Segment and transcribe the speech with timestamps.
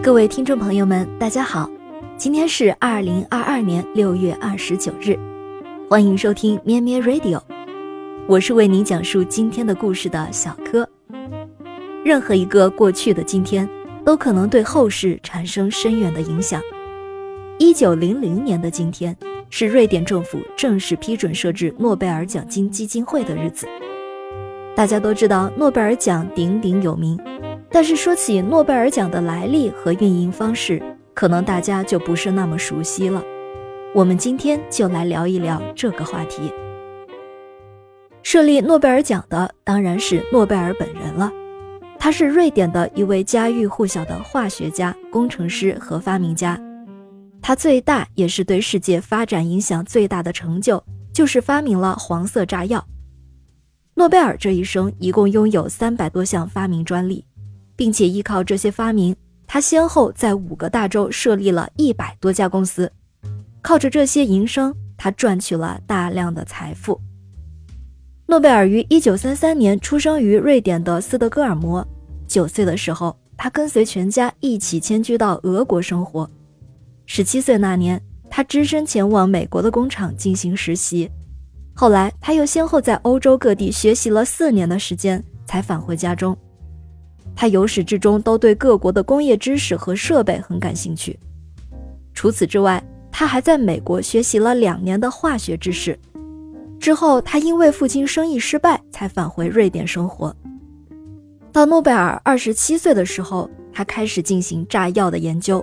[0.00, 1.68] 各位听众朋友们，大家好，
[2.16, 5.18] 今天是二零二二年六月二十九日，
[5.90, 7.40] 欢迎收听咩咩 Radio，
[8.26, 10.88] 我是为您讲述今天的故事的小柯。
[12.04, 13.68] 任何一个过去的今天，
[14.04, 16.62] 都可能对后世产生深远的影响。
[17.58, 19.14] 一九零零年的今天，
[19.50, 23.66] 是瑞典政府正式批准设置诺贝尔奖金基金会的日子。
[24.76, 27.18] 大家都知道诺贝尔奖鼎鼎有名。
[27.70, 30.82] 但是说起诺贝尔奖的来历和运营方式，
[31.14, 33.22] 可能大家就不是那么熟悉了。
[33.94, 36.52] 我们今天就来聊一聊这个话题。
[38.22, 41.32] 设立诺贝尔奖的当然是诺贝尔本人了，
[41.98, 46.60] 他是瑞典的一位家喻户晓的化学家、工程师和发明家。
[47.40, 50.82] 他最大也是对世界发展影响最大的成就，
[51.12, 52.84] 就是发明了黄色炸药。
[53.94, 57.24] 诺贝尔这一生一共拥有三百多项发明专利。
[57.78, 59.14] 并且依靠这些发明，
[59.46, 62.90] 他先后在五个大洲设立了一百多家公司，
[63.62, 67.00] 靠着这些营生，他赚取了大量的财富。
[68.26, 71.86] 诺贝尔于一九三三年出生于瑞典的斯德哥尔摩，
[72.26, 76.28] 九岁的时候，他跟随全家一起迁居到俄国生活。
[77.06, 81.08] 十七岁那年，他只身前往美国的工厂进行实习，
[81.76, 86.36] 后来他又先后在欧洲各地学习了四年的时间，才返回家中。
[87.40, 91.16] 他由始至终都对各国的工业知识和设备很感兴趣。
[92.12, 95.96] 除此之外，他还在美国学习了两年的化学知识。
[96.80, 100.34] 之后，他因为父亲生意失败，才返回瑞典生活。
[101.52, 105.62] 到诺贝尔二十七岁的时候，他开始进行炸药的研究。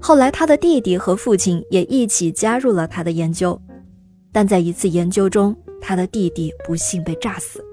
[0.00, 3.60] 后来，他的弟弟和父亲也一起加入了他的研究。
[4.30, 7.65] 但在一次研究中，他的弟弟不幸被炸死。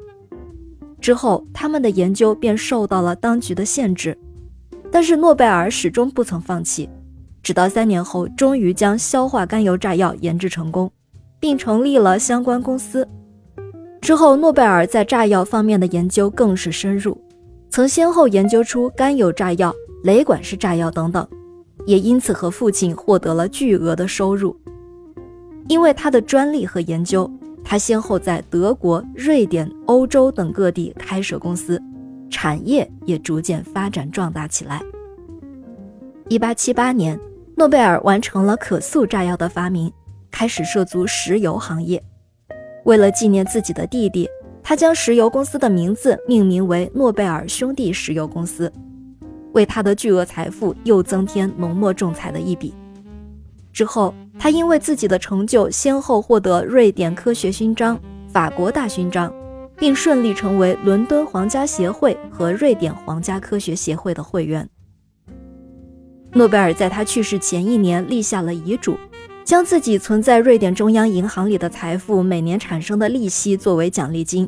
[1.03, 4.17] 之后，他们的研究便受到了当局的限制，
[4.89, 6.89] 但是诺贝尔始终不曾放弃，
[7.43, 10.89] 直到三年后，终于将硝化甘油炸药研制成功，
[11.41, 13.05] 并成立了相关公司。
[13.99, 17.19] 之后，诺贝尔在炸药方面的研究更是深入，
[17.69, 21.27] 曾先后研究出甘油炸药、雷管式炸药等等，
[21.85, 24.55] 也因此和父亲获得了巨额的收入。
[25.67, 27.29] 因为他的专利和研究。
[27.63, 31.81] 他先后在德国、瑞典、欧洲等各地开设公司，
[32.29, 34.81] 产业也逐渐发展壮大起来。
[36.29, 37.19] 一八七八年，
[37.55, 39.91] 诺贝尔完成了可塑炸药的发明，
[40.29, 42.03] 开始涉足石油行业。
[42.85, 44.27] 为了纪念自己的弟弟，
[44.61, 48.71] 他将石油公司的名字命名为诺贝尔兄弟石油公司，
[49.53, 52.73] 为他的巨额财富又增添浓墨重彩的一笔。
[53.73, 57.99] 之后，他因为自己的成就，先后获得瑞典科学勋章、
[58.31, 59.33] 法国大勋章，
[59.75, 64.69] 并顺利成为伦敦皇家协会和瑞典皇家科学协会的会员。
[66.31, 68.95] 诺贝尔在他去世前一年立下了遗嘱，
[69.43, 74.47] 将自己存在瑞典中央银行里的财富每年产生的利息作为奖励金，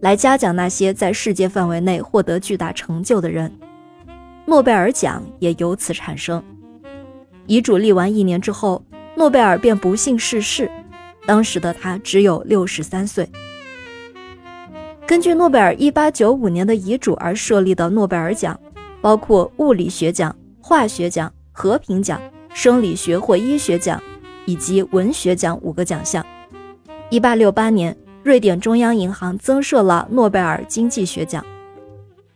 [0.00, 3.52] 来嘉奖那些在世界范围内获得巨大成就的人。
[4.46, 6.42] 诺贝尔奖也由此产生。
[7.46, 8.84] 遗嘱立完一年之后，
[9.16, 10.70] 诺贝尔便不幸逝世，
[11.26, 13.28] 当时的他只有六十三岁。
[15.06, 18.58] 根据诺贝尔一八九五年的遗嘱而设立的诺贝尔奖，
[19.02, 22.18] 包括物理学奖、化学奖、和平奖、
[22.54, 24.02] 生理学或医学奖
[24.46, 26.24] 以及文学奖五个奖项。
[27.10, 31.44] 一八六八年，瑞典中央银行增设了诺贝尔经济学奖。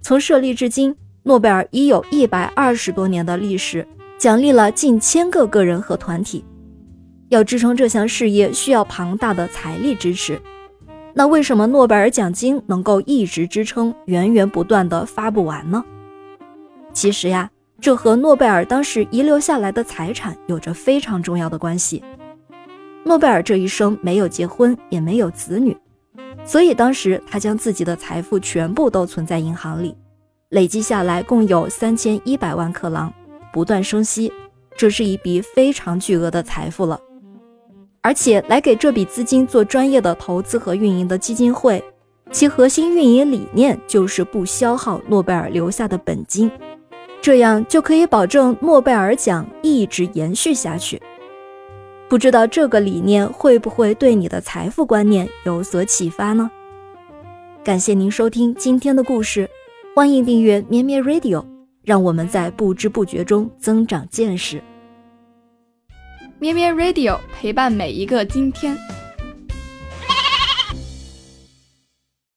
[0.03, 3.89] 从设立至今，诺贝尔已有一百二十多年的历史。
[4.19, 6.45] 奖励了近千个个人和团体，
[7.29, 10.41] 要支撑这项事业需要庞大的财力支持。
[11.15, 15.85] 那为什么诺贝尔奖金能够一直支撑、源源不断的发不完呢？
[16.93, 17.49] 其实呀，
[17.81, 22.03] 这和诺贝尔当时遗留下来的财产有着非常重要的关系。
[23.05, 25.77] 诺贝尔这一生没有结婚，也没有子女，
[26.45, 29.97] 所以当时他将自己的财富全部都存在银行里，
[30.51, 33.13] 累计下来共有三千一百万克朗。
[33.53, 34.33] 不断生息，
[34.77, 36.99] 这是一笔非常巨额的财富了。
[38.01, 41.83] 而且来给这笔资金做专业的投资和运营的基金会，
[42.31, 46.51] 其核心运营理念就是不消耗诺贝尔留下的本金，
[47.21, 51.01] 这样就可以保证诺贝尔奖一直延续下去。
[52.09, 56.51] 不知道这个理念会不会对你的财富观念有所启发呢？
[57.63, 59.51] 感谢您收听今天的故事，
[59.95, 61.58] 欢迎订阅咩咩 Radio。
[61.89, 64.63] 让我们在不知不觉中增长见识。
[66.39, 68.77] 咩咩 Radio 陪伴每一个今天。